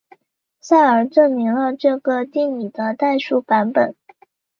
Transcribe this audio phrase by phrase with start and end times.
[0.59, 3.93] 塞尔证明了这个定理的代数版本。